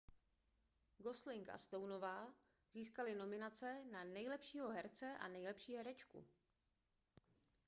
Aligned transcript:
gosling 0.99 1.45
a 1.53 1.57
stoneová 1.61 2.33
získali 2.73 3.15
nominace 3.15 3.83
na 3.91 4.03
nejlepšího 4.03 4.69
herce 4.69 5.17
a 5.17 5.27
nejlepší 5.27 5.75
herečku 5.75 6.25